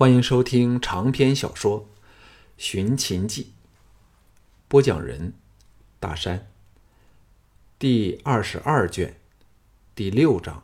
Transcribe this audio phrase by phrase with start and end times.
[0.00, 1.82] 欢迎收听长篇小说
[2.56, 3.42] 《寻秦记》，
[4.66, 5.34] 播讲人：
[5.98, 6.50] 大山。
[7.78, 9.20] 第二十二卷，
[9.94, 10.62] 第六章：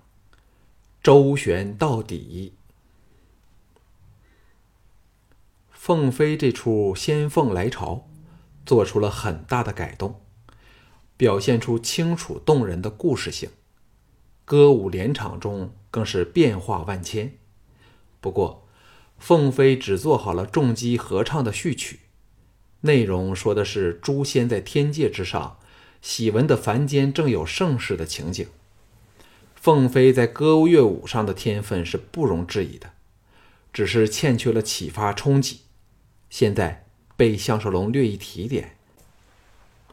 [1.02, 2.54] 周旋到底。
[5.70, 8.08] 凤飞这出仙凤来朝，
[8.64, 10.22] 做出了很大的改动，
[11.18, 13.50] 表现出清楚动人的故事性，
[14.46, 17.34] 歌舞连场中更是变化万千。
[18.22, 18.65] 不过，
[19.18, 22.00] 凤飞只做好了重击合唱的序曲，
[22.82, 25.58] 内容说的是诛仙在天界之上，
[26.00, 28.46] 喜闻的凡间正有盛世的情景。
[29.54, 32.92] 凤飞在歌舞乐舞上的天分是不容置疑的，
[33.72, 35.62] 只是欠缺了启发冲击。
[36.30, 38.76] 现在被项少龙略一提点，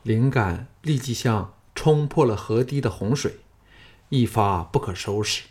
[0.03, 3.37] 灵感立即像冲破了河堤的洪水，
[4.09, 5.43] 一发不可收拾。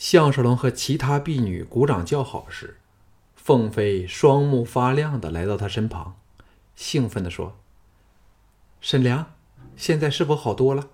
[0.00, 2.78] 项少龙和其他婢女鼓掌叫好时，
[3.36, 6.16] 凤飞双目发亮的来到他身旁，
[6.74, 7.58] 兴奋地说
[8.80, 9.34] ：“沈良，
[9.76, 10.88] 现在是否好多了？”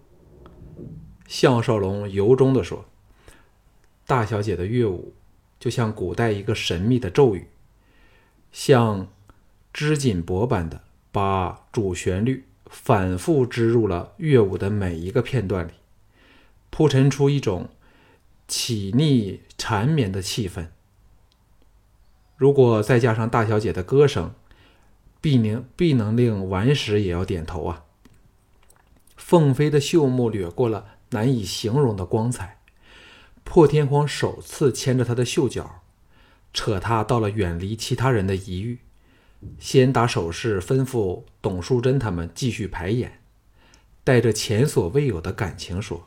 [1.28, 2.86] 项少龙由衷地说
[4.08, 5.14] ：“大小姐的乐舞，
[5.61, 7.47] 就像古代一个神秘的咒语，
[8.50, 9.06] 像
[9.72, 15.75] 织锦帛般的把主旋律反复织入了乐舞的每一个片段里，
[16.70, 17.69] 铺陈出一种。”
[18.48, 20.69] 起腻缠绵的气氛，
[22.36, 24.34] 如果再加上大小姐的歌声，
[25.20, 27.84] 必能必能令顽石也要点头啊！
[29.16, 32.61] 凤飞的秀目掠过了难以形容的光彩，
[33.42, 35.83] 破天荒首次牵着她的袖角，
[36.53, 38.78] 扯她到了远离其他人的疑域，
[39.58, 43.20] 先打手势吩咐董淑贞他们继续排演，
[44.05, 46.06] 带着前所未有的感情说。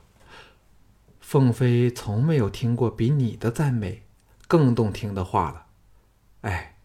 [1.29, 4.01] 凤飞从没有听过比你的赞美
[4.47, 5.67] 更动听的话了。
[6.41, 6.77] 哎，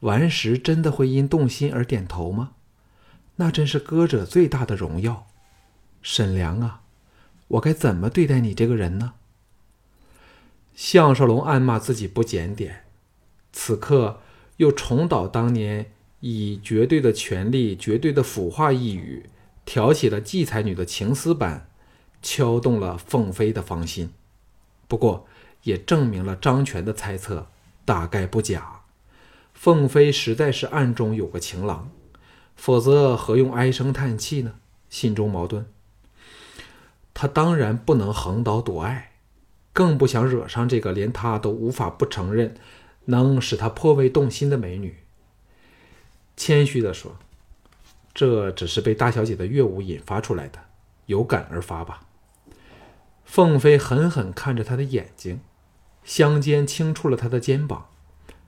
[0.00, 2.54] 顽石真的会因动心而点头吗？
[3.36, 5.28] 那真是歌者最大的荣耀。
[6.02, 6.80] 沈良啊，
[7.46, 9.12] 我该怎么对待你这个人呢？
[10.74, 12.82] 项少龙暗骂自己不检点，
[13.52, 14.18] 此刻
[14.56, 19.30] 又重蹈当年以绝对的权力、绝对的腐化一语
[19.64, 21.67] 挑起了季才女的情思般。
[22.22, 24.12] 敲动了凤飞的芳心，
[24.86, 25.26] 不过
[25.62, 27.46] 也证明了张全的猜测
[27.84, 28.80] 大概不假。
[29.54, 31.90] 凤飞实在是暗中有个情郎，
[32.56, 34.54] 否则何用唉声叹气呢？
[34.88, 35.66] 心中矛盾。
[37.12, 39.12] 他当然不能横刀夺爱，
[39.72, 42.54] 更不想惹上这个连他都无法不承认
[43.06, 44.98] 能使他颇为动心的美女。
[46.36, 47.16] 谦虚地说
[48.14, 50.60] ：“这只是被大小姐的乐舞引发出来的，
[51.06, 52.02] 有感而发吧。”
[53.28, 55.40] 凤飞狠狠看着他的眼睛，
[56.02, 57.90] 香肩轻触了他的肩膀，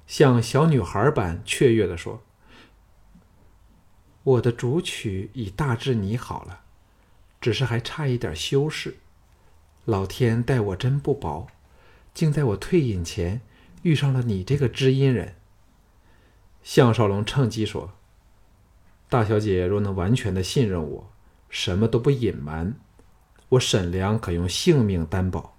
[0.07, 2.23] 像小女孩般雀跃地说
[4.25, 6.63] ：“我的主曲已大致拟好了，
[7.43, 8.97] 只是还差一点修饰。
[9.85, 11.47] 老天待我真不薄，
[12.15, 13.43] 竟在我退隐前
[13.83, 15.37] 遇上了你这个知音人。”
[16.65, 17.93] 项少龙趁机说
[19.11, 21.13] ：“大小姐若能完全的信任我，
[21.51, 22.75] 什么都不隐瞒。”
[23.51, 25.57] 我沈良可用性命担保，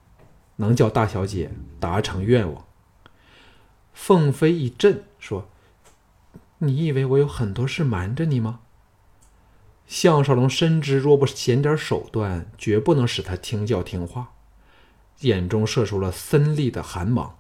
[0.55, 2.65] 能叫大小姐达成愿望。
[3.93, 5.49] 凤飞一震，说
[6.59, 8.61] ：“你以为我有很多事瞒着你吗？”
[9.87, 14.31] 项少龙深知，若不显点手段，绝不能使他听教听话，
[15.19, 17.37] 眼中射出了森厉的寒芒，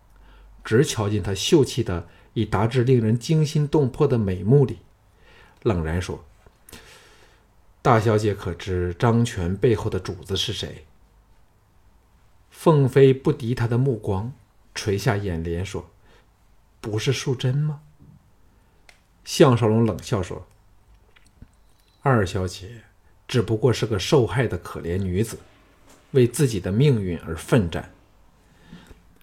[0.65, 4.79] 直瞧进他秀气的已达至令人惊心动魄的美目里，
[5.63, 6.25] 冷然说。
[7.81, 10.85] 大小姐可知张权背后的主子是谁？
[12.51, 14.31] 凤飞不敌他的目光，
[14.75, 15.89] 垂下眼帘说
[16.79, 17.81] ：“不是淑贞吗？”
[19.25, 20.45] 项少龙冷笑说
[22.03, 22.83] ：“二小姐
[23.27, 25.39] 只不过是个受害的可怜女子，
[26.11, 27.91] 为自己的命运而奋战。”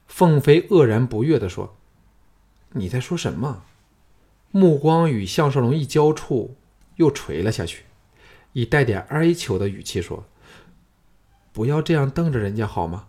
[0.08, 1.76] 凤飞愕然不悦地说
[2.74, 3.62] ：“你在说什么？”
[4.50, 6.56] 目光与项少龙一交触，
[6.96, 7.84] 又垂了下去。
[8.52, 10.24] 以带点哀求的语气说
[11.52, 13.08] ：“不要这样瞪着人家好吗？”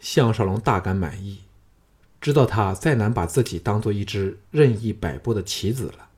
[0.00, 1.42] 项少龙大感满意，
[2.20, 6.08] 知道他再难把自己当做一只任意摆布的棋子了，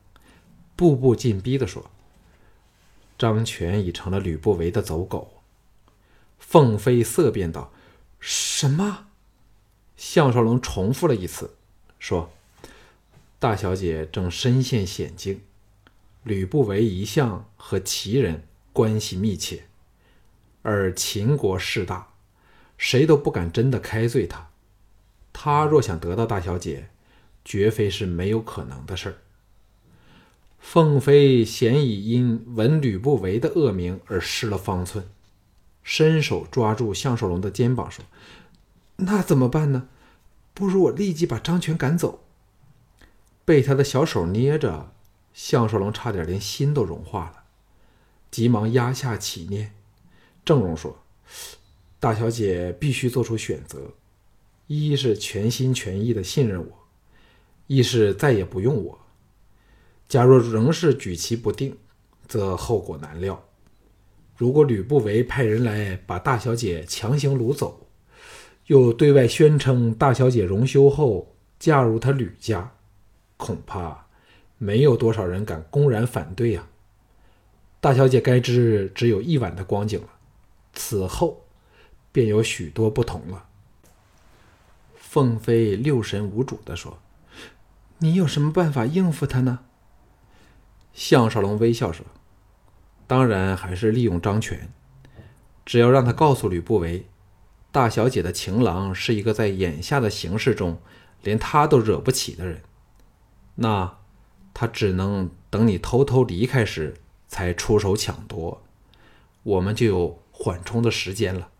[0.75, 1.89] 步步进逼的说
[3.17, 5.31] ：“张全已成了吕不韦的走狗。”
[6.39, 7.71] 凤飞色变道
[8.19, 9.07] ：“什么？”
[9.97, 11.55] 项少龙重复了一次，
[11.99, 12.31] 说
[13.39, 15.41] ：“大小姐正身陷险境。”
[16.25, 18.43] 吕不韦一向和齐人
[18.73, 19.65] 关系密切，
[20.63, 22.07] 而秦国势大，
[22.79, 24.49] 谁都不敢真的开罪他。
[25.31, 26.89] 他若想得到大小姐，
[27.43, 29.15] 绝非是没有可能的事儿。
[30.59, 35.07] 凤飞显已因闻吕不韦的恶名而失了方寸，
[35.83, 38.03] 伸手抓住项少龙的肩膀说
[38.97, 39.89] ：“那怎么办呢？
[40.55, 42.23] 不如我立即把张权赶走。”
[43.45, 44.91] 被他的小手捏着，
[45.35, 47.43] 项少龙差点连心都融化了，
[48.31, 49.73] 急忙压下起念，
[50.45, 50.97] 郑容说
[51.99, 53.91] ：“大小姐必须做出选择，
[54.67, 56.87] 一是全心全意的信任我，
[57.67, 58.99] 一是再也不用我。”
[60.07, 61.77] 假若仍是举棋不定，
[62.29, 63.43] 则后果难料。
[64.37, 67.87] 如果吕不韦派人来把大小姐强行掳走，
[68.67, 72.73] 又对外宣称大小姐荣休后嫁入他吕家，
[73.35, 74.04] 恐怕
[74.57, 76.67] 没有多少人敢公然反对呀。
[77.79, 80.09] 大小姐该知只有一晚的光景了，
[80.73, 81.45] 此后
[82.11, 83.45] 便有许多不同了。
[84.95, 86.99] 凤飞六神无主地说
[87.99, 89.59] ：“你有什么办法应付他呢？”
[90.93, 92.05] 项少龙微笑说
[93.05, 94.69] ：“当然还是利用张权，
[95.65, 97.05] 只要让他告诉吕不韦，
[97.71, 100.79] 大小姐的情郎是一个在眼下的形势中
[101.21, 102.61] 连他都惹不起的人，
[103.55, 103.97] 那
[104.55, 106.95] 他只能等你偷偷离开时
[107.27, 108.63] 才出手抢夺，
[109.43, 111.51] 我们就有缓冲的时间了。”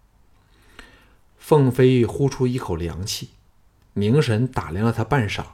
[1.38, 3.30] 凤飞呼出一口凉气，
[3.94, 5.46] 凝神打量了他半晌，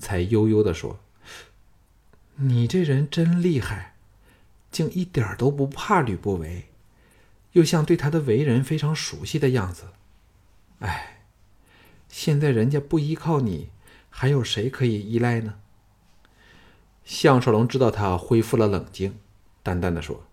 [0.00, 0.98] 才悠悠地说。
[2.34, 3.94] 你这人真厉害，
[4.72, 6.68] 竟一点都不怕吕不韦，
[7.52, 9.88] 又像对他的为人非常熟悉的样子。
[10.80, 11.24] 哎，
[12.08, 13.68] 现在人家不依靠你，
[14.08, 15.60] 还有谁可以依赖呢？
[17.08, 19.18] 项少龙知道他恢复了冷静，
[19.62, 20.24] 淡淡的说：“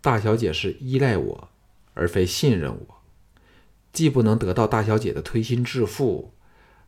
[0.00, 1.48] 大小姐是依赖我，
[1.92, 3.02] 而非信任我。
[3.92, 6.32] 既不能得到大小姐的推心置腹，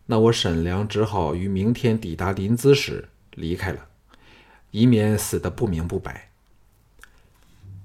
[0.06, 3.88] 那我沈良只好于明天抵达临淄时离开了。”
[4.72, 6.30] 以免死得不明不白。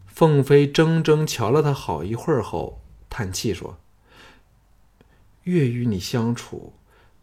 [0.07, 3.77] 凤飞怔怔瞧了他好一会儿后，叹气说
[5.43, 6.73] ：“越与你相处，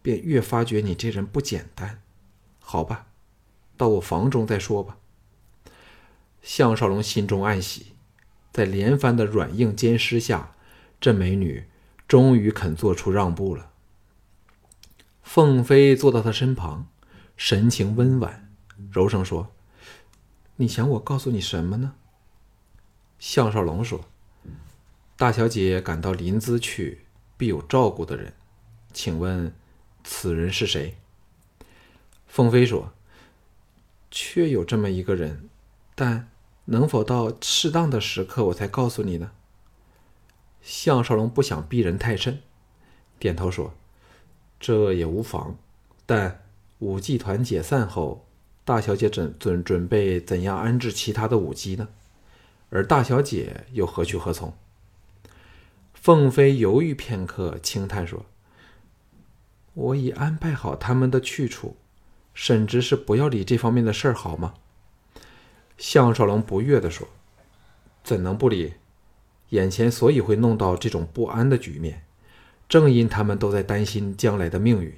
[0.02, 2.02] 便越发觉你这人不简单。
[2.60, 3.06] 好吧，
[3.82, 4.96] 到我房中再说吧。”
[6.40, 7.94] 项少龙心中暗喜，
[8.52, 10.54] 在连番的软硬兼施下，
[11.00, 11.64] 这美女
[12.06, 13.70] 终于肯做出让步了。
[15.22, 16.86] 凤飞坐到他身旁，
[17.36, 18.52] 神情温婉。
[18.90, 19.52] 柔声说
[20.56, 21.94] ：“你想我告诉你什么呢？”
[23.18, 24.04] 项少龙说
[25.16, 27.06] ：“大小姐赶到临淄去，
[27.36, 28.34] 必有照顾的人，
[28.92, 29.54] 请问
[30.02, 30.96] 此人是谁？”
[32.26, 32.92] 凤飞说
[34.12, 35.48] ：“确有这么一个人，
[35.96, 36.28] 但
[36.66, 39.32] 能否到适当的时刻我才告诉你呢？”
[40.62, 42.40] 项少龙不想逼人太甚，
[43.18, 43.74] 点头说
[44.60, 45.56] ：“这也无妨，
[46.06, 46.44] 但
[46.78, 48.24] 武技团解散后。”
[48.64, 51.88] 大小姐准准准备怎样安置其他的舞姬呢？
[52.70, 54.56] 而大小姐又何去何从？
[55.92, 58.24] 凤飞犹豫片刻，轻叹说
[59.74, 61.76] ：“我已安排好他们的去处，
[62.34, 64.54] 甚至是不要理这方面的事儿，好吗？”
[65.78, 67.08] 项少龙不悦地说
[68.04, 68.74] ：“怎能不理？
[69.50, 72.04] 眼前所以会弄到这种不安的局面，
[72.68, 74.94] 正因他们都在担心将来的命运。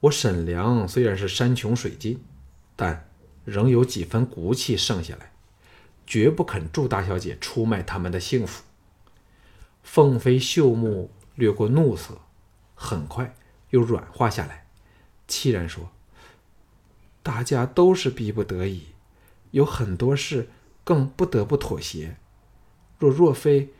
[0.00, 2.22] 我沈良虽然是山穷水尽。”
[2.78, 3.08] 但
[3.46, 5.32] 仍有几分骨气剩下来，
[6.06, 8.64] 绝不肯祝大小姐出卖他们的幸福。
[9.82, 12.20] 凤飞秀目掠过怒色，
[12.74, 13.34] 很快
[13.70, 14.66] 又软化下来，
[15.26, 15.88] 凄然说
[17.26, 18.82] ：“大家都是逼不得已，
[19.50, 20.48] 有很多事
[20.84, 22.18] 更不得不妥协。
[23.00, 23.70] 若若非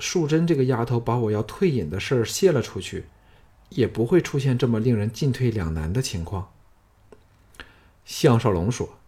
[0.00, 3.04] 淑贞这个丫头把我要退隐的事儿泄了出去，
[3.68, 6.50] 也不会出现这么令人进退两难的情况。”
[8.06, 8.98] 项少龙说：“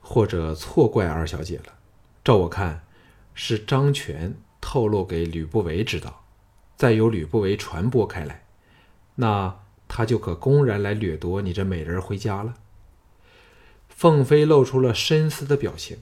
[0.00, 1.74] 或者错怪二小姐了。
[2.24, 2.86] 照我看，
[3.34, 6.24] 是张全透露给吕不韦知道，
[6.74, 8.46] 再由吕不韦传播开来，
[9.16, 12.54] 那他就可公然来掠夺你这美人回家了。”
[14.04, 15.96] 凤飞露出了深思的表情，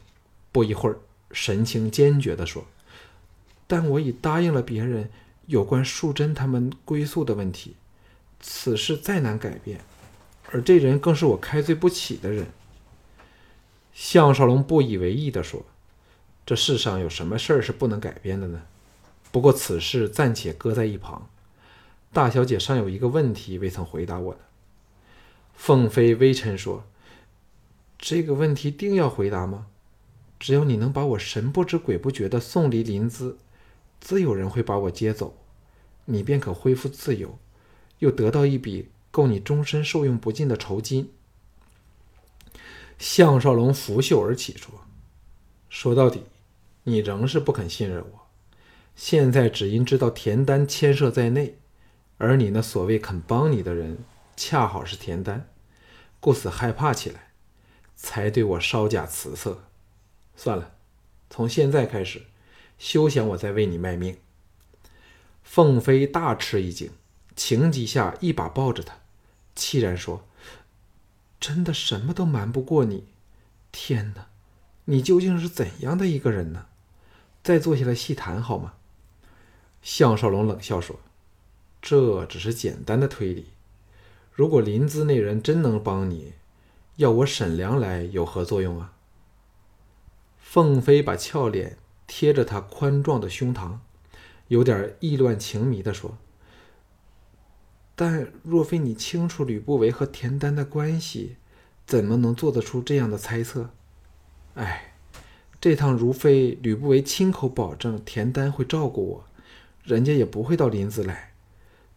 [0.50, 0.99] 不一会儿，
[1.30, 2.66] 神情坚决地说
[3.68, 5.09] ：“但我已答应了别人
[5.47, 7.76] 有关淑贞他们归宿的问题，
[8.40, 9.82] 此事再难改变。”
[10.50, 12.49] 而这人更是我开罪不起的人。
[13.94, 15.64] 项少龙不以为意地说
[16.44, 18.62] ：“这世上有什么事儿是不能改变的呢？
[19.30, 21.30] 不过此事暂且搁在一旁。
[22.12, 24.40] 大小姐尚有一个问题未曾回答我呢。”
[25.54, 26.82] 凤飞微嗔说
[28.02, 29.68] ：“这个问题定要回答吗？
[30.40, 33.37] 只要你能把我神不知鬼不觉地送离临淄，
[34.00, 35.37] 自有人会把我接走，
[36.06, 37.38] 你便可恢复自由。
[38.00, 41.12] 又得到一笔够你终身受用不尽的酬金。
[42.99, 44.82] 项少龙拂袖而起，说
[45.71, 46.25] ：“说到底，
[46.82, 48.26] 你仍是不肯信任我。
[48.97, 51.56] 现在只因知道田丹牵涉在内，
[52.18, 53.99] 而你那所谓肯帮你的人，
[54.37, 55.49] 恰好是田丹，
[56.18, 57.28] 故此害怕起来，
[58.02, 59.62] 才对我稍加辞色。
[60.35, 60.75] 算了，
[61.30, 62.23] 从现在开始，
[62.76, 64.18] 休想我再为你卖命。”
[65.44, 66.90] 凤飞大吃一惊，
[67.37, 68.97] 情急下一把抱着他，
[69.54, 70.26] 凄然说。
[71.38, 73.04] 真的什么都瞒不过你，
[73.71, 74.28] 天哪！
[74.87, 76.66] 你究竟是怎样的一个人呢？
[77.42, 78.75] 再坐下来细谈好吗？
[79.82, 81.00] 项少龙冷笑说
[81.82, 83.47] ：“这只是简单的推理。
[84.32, 86.35] 如果临淄那人真能帮你，
[86.96, 88.92] 要我沈良来有何作用啊？”
[90.38, 93.78] 凤飞把俏脸贴着他宽壮的胸膛，
[94.49, 96.18] 有点意乱情迷的说。
[97.94, 101.37] 但若非你清楚吕不韦和田丹的关系，
[101.87, 103.70] 怎么能做得出这样的猜测？
[104.54, 104.94] 哎，
[105.61, 109.25] 这趟如非吕不韦亲口保证田丹会照顾我，
[109.84, 111.32] 人家也不会到林子来。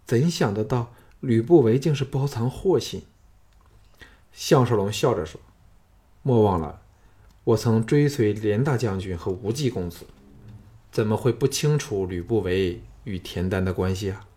[0.05, 3.03] 怎想得到吕不韦竟是包藏祸心？
[4.37, 5.39] 项少龙笑着说
[6.21, 6.81] ：“莫忘了，
[7.45, 10.05] 我曾追随连大将军和无忌公子，
[10.91, 14.27] 怎么会不清楚吕不韦与田丹的关系啊？”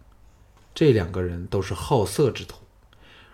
[0.73, 2.59] 这两个人都是好色之徒，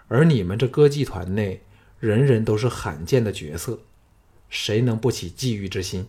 [0.08, 1.62] 而你们这歌妓团内
[2.00, 3.80] 人人都是罕见的角色，
[4.48, 6.08] 谁能不起觊觎之心？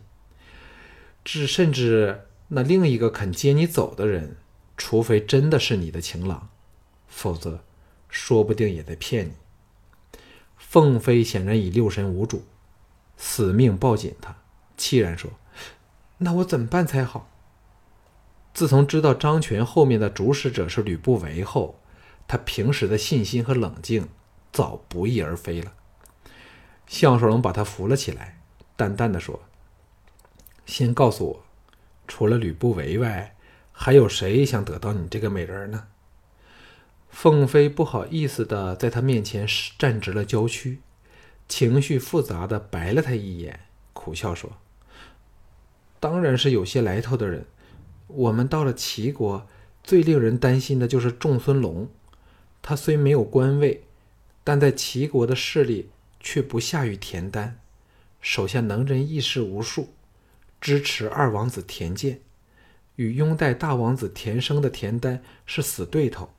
[1.26, 4.38] 至甚至那另一个肯接你走的人，
[4.78, 6.48] 除非真的是你的情郎，
[7.10, 7.66] 否则
[8.08, 9.34] 说不定也在骗你。
[10.68, 12.44] 凤飞显然已六神无主，
[13.16, 14.36] 死命抱紧他，
[14.78, 15.32] 凄然说
[16.20, 17.30] ：“那我怎么办才好？”
[18.54, 21.80] 自从知道张权后面的主使者是吕不韦后，
[22.28, 24.10] 他平时的信心和冷静
[24.52, 25.74] 早不翼而飞了。
[26.88, 28.40] 项少龙把他扶了起来，
[28.76, 29.42] 淡淡的说
[30.66, 31.46] ：“先告诉我，
[32.08, 33.36] 除了吕不韦外，
[33.72, 35.88] 还有谁想得到你这个美人呢？”
[37.16, 39.48] 凤飞不好意思的在他面前
[39.80, 40.80] 站直了娇躯，
[41.48, 43.62] 情绪复杂的白了他一眼，
[43.94, 44.52] 苦笑说
[46.02, 47.46] ：“当然是有些来头的人。”
[48.08, 49.48] 我们到了齐国，
[49.82, 51.90] 最令人担心的就是仲孙龙。
[52.62, 53.86] 他虽没有官位，
[54.44, 57.58] 但在齐国的势力却不下于田丹。
[58.20, 59.94] 手下能人异士无数，
[60.60, 62.20] 支持二王子田健，
[62.98, 66.30] 与拥戴大王子田生的田丹是死对头。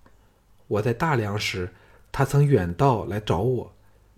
[0.69, 1.73] 我在大梁时，
[2.11, 3.75] 他曾远道来找我，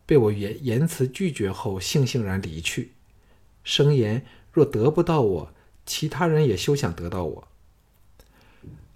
[0.06, 2.92] 被我言言辞拒绝后，悻悻然离去，
[3.64, 5.52] 声言若得不到我。
[5.84, 7.48] 其他人也休想得到我。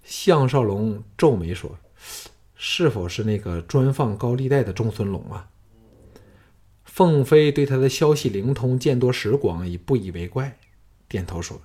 [0.03, 1.79] 项少龙皱眉说
[2.55, 5.49] ：“是否是那个专放高利贷的仲孙龙啊？”
[6.85, 10.59] 凤飞对他的消息灵通、见多识广已不以为怪，
[11.07, 11.59] 点头说：“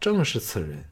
[0.00, 0.86] 正是此人。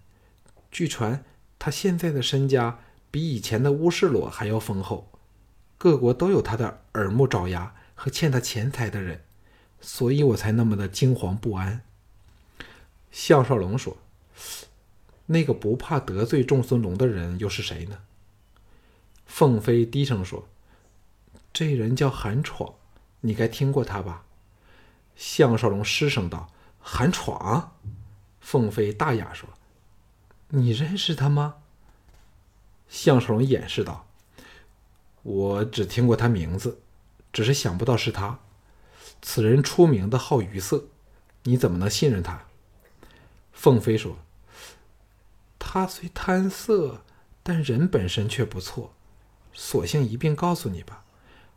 [0.70, 1.24] 据传
[1.58, 2.78] 他现在的身家
[3.14, 5.08] 比以前的乌世罗还要丰厚，
[5.78, 9.22] 各国都有他的耳目爪牙和欠他钱财的人，
[9.80, 11.82] 所以我才那么的惊惶不安。”
[13.12, 13.96] 项少龙说
[15.26, 17.98] ：“那个不怕得罪仲孙龙的人又是谁呢？”
[19.26, 20.48] 凤飞低声说
[21.54, 22.74] ：“这人叫韩闯，
[23.20, 24.24] 你该听过他吧？”
[25.14, 26.52] 项少龙失声道
[26.82, 27.76] ：“韩闯？”
[28.42, 29.48] 凤飞大哑说
[30.50, 31.58] ：“你认识他吗？”
[32.94, 34.06] 项少龙掩饰道
[35.24, 36.78] ：“我只听过他名字，
[37.32, 38.38] 只是想不到是他。
[39.20, 40.84] 此人出名的好鱼色，
[41.42, 42.44] 你怎么能信任他？”
[43.52, 44.18] 凤飞说
[45.58, 47.02] ：“他虽贪色，
[47.42, 48.94] 但人本身却不错。
[49.52, 51.02] 索性一并告诉你吧。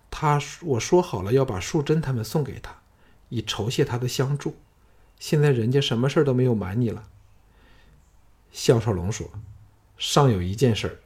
[0.10, 2.82] 他我说好了要把淑贞他们送给他，
[3.30, 4.58] 以酬谢他的相助。
[5.20, 7.08] 现在人家什么事都没有瞒你了。”
[8.52, 9.30] 项少龙说
[10.00, 11.00] ：“尚有一件事儿，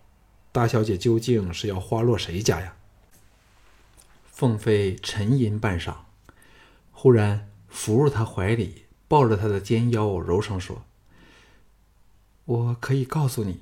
[0.52, 2.76] 大小姐究竟是要花落谁家呀？”
[4.32, 5.96] 凤飞沉吟半晌，
[6.92, 8.86] 忽然伏入他怀里。
[9.08, 10.86] 抱着他的肩腰，柔声说
[12.46, 13.60] ：“我可以告诉你，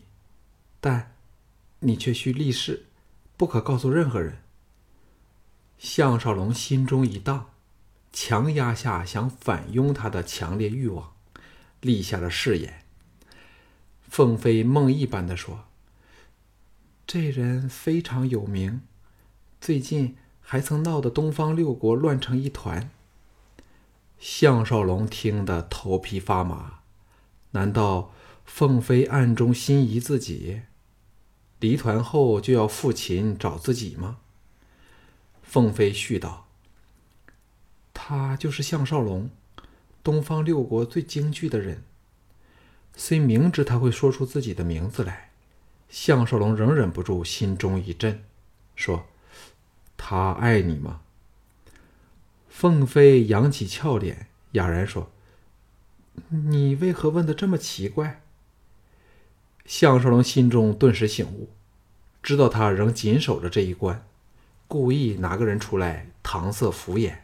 [0.79, 1.15] 但
[1.79, 2.86] 你却需立誓，
[3.36, 4.43] 不可告诉任何人。”
[5.79, 7.50] 项少龙心中一荡，
[8.13, 11.15] 强压下想反拥他的强烈欲望，
[11.81, 12.86] 立下了誓言。
[14.08, 15.65] 凤飞梦一般的说
[17.11, 18.81] ：“这人非常有名，
[19.59, 22.91] 最近还曾闹得东方六国乱成一团。”
[24.19, 26.81] 项少龙听得头皮发麻，
[27.53, 28.13] 难道
[28.45, 30.61] 凤飞暗中心仪自己？
[31.59, 34.19] 离团后就要复秦找自己吗？
[35.41, 36.45] 凤飞絮道
[37.91, 39.31] ：“他就是项少龙，
[40.03, 41.83] 东方六国最惊惧的人。
[42.95, 45.28] 虽明知他会说出自己的名字来，
[45.89, 48.24] 项少龙仍忍不住心中一震，
[48.75, 49.08] 说
[49.98, 51.01] ：‘他爱你吗？’
[52.48, 55.12] 凤飞扬起俏脸，哑然说
[56.29, 58.22] ：‘你为何问的这么奇怪？’
[59.65, 61.50] 项少龙心中顿时醒悟，
[62.22, 64.05] 知道他仍紧守着这一关。
[64.67, 67.19] 故意拿个人出来搪塞敷衍，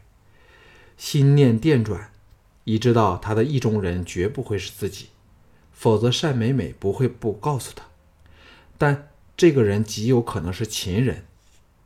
[0.98, 2.12] 心念电转，
[2.63, 5.10] 已知道他的意中人绝不会是自己，
[5.72, 7.86] 否则单美美不会不告诉他。
[8.77, 11.25] 但这个人极有可能是秦人，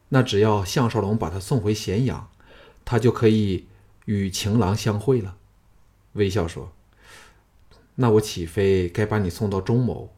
[0.10, 2.30] 那只要项少龙把他送回咸阳，
[2.84, 3.68] 他就可以
[4.06, 5.38] 与情郎相会了。
[6.14, 6.72] 微笑说
[7.96, 10.14] ：“那我岂非该把你送到中牟？”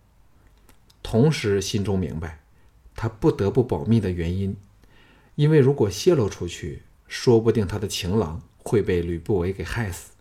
[1.04, 2.42] 同时心中明白，
[2.96, 4.56] 他不得不保密的原因。
[5.36, 10.12] 因为如果泄露出去，说不定他的情郎会被吕不韦给害死。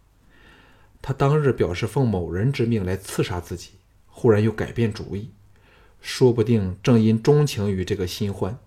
[1.02, 3.73] 他当日表示奉某人之命来刺杀自己，
[4.09, 5.30] 忽然又改变主意，
[6.00, 8.59] 说不定正因钟情于这个新欢，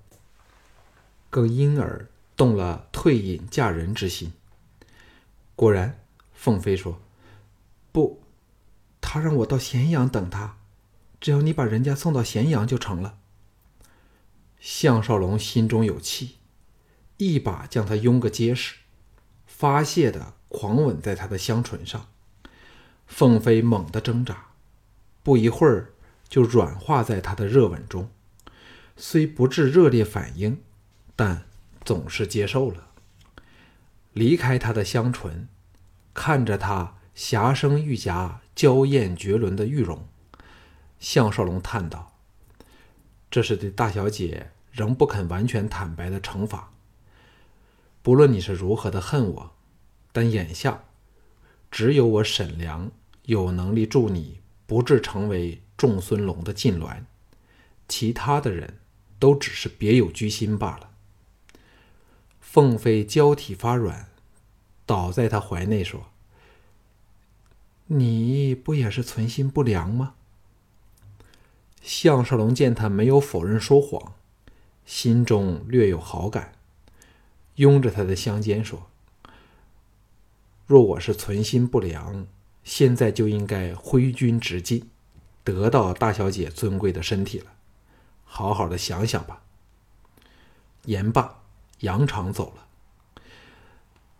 [1.29, 4.33] 更因而动了退隐嫁人之心。
[5.55, 5.99] 果然，
[6.33, 6.99] 凤飞说
[7.91, 8.21] ：“不，
[9.01, 10.57] 他让我到咸阳等他，
[11.19, 13.17] 只要你把人家送到咸阳就成了。”
[14.59, 16.37] 项少龙心中有气，
[17.17, 18.75] 一把将他拥个结实，
[19.45, 22.07] 发泄的狂吻在他的香唇上。
[23.05, 24.47] 凤飞猛地挣扎，
[25.21, 25.93] 不一会儿
[26.33, 28.09] 就软化在他的热吻中，
[28.97, 30.59] 虽不致热烈反应，
[31.15, 31.43] 但
[31.85, 32.87] 总是接受了。
[34.13, 35.47] 离开他的香唇，
[36.11, 40.07] 看着他霞生玉颊、娇艳绝伦的玉容，
[40.99, 42.17] 项少龙叹道
[43.29, 46.71] ：“这是对大小姐。”仍不肯完全坦白的惩罚。
[48.01, 49.51] 不论你是如何的恨我，
[50.11, 50.85] 但眼下
[51.69, 52.89] 只有我沈良
[53.25, 57.03] 有能力助你不致成为众孙龙的禁脔，
[57.87, 58.79] 其他的人
[59.19, 60.91] 都只是别有居心罢了。
[62.39, 64.09] 凤飞娇体发软，
[64.85, 66.07] 倒在他怀内说
[67.87, 70.15] ：“你不也是存心不良吗？”
[71.81, 74.13] 项少龙见他没有否认说谎。
[74.85, 76.55] 心中略有好感，
[77.55, 78.89] 拥着他的香肩说
[80.67, 82.27] ：“若我是存心不良，
[82.65, 84.89] 现在就应该挥军直进，
[85.43, 87.47] 得到大小姐尊贵的身体了。
[88.23, 89.41] 好好的想想吧。”
[90.85, 91.41] 言罢，
[91.79, 93.23] 扬长走了。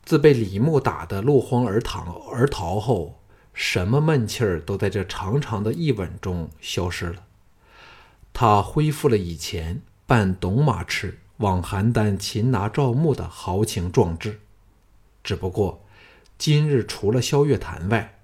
[0.03, 3.19] 自被李牧打得落荒而逃而逃后，
[3.53, 7.25] 什么闷气儿都在这长长的一吻中消失了。
[8.33, 9.81] 他恢复了以前。
[10.05, 14.41] 扮董马赤往邯郸擒拿赵牧的豪情壮志，
[15.23, 15.85] 只不过
[16.37, 18.19] 今日除了萧月潭外，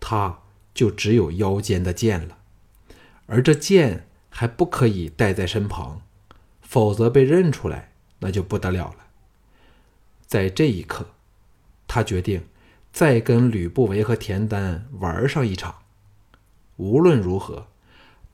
[0.00, 0.40] 他
[0.74, 2.38] 就只有腰间的剑了，
[3.26, 6.02] 而这剑还不可以带在身旁，
[6.60, 8.96] 否则被认出来那就不得了了。
[10.26, 11.06] 在这一刻，
[11.86, 12.44] 他决定
[12.92, 15.76] 再跟吕不韦和田丹玩上一场，
[16.76, 17.68] 无论如何。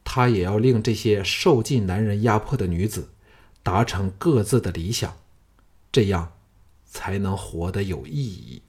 [0.03, 3.11] 他也要令这些受尽男人压迫的女子
[3.63, 5.19] 达成各自的理想，
[5.93, 6.33] 这样
[6.87, 8.63] 才能活得有意义。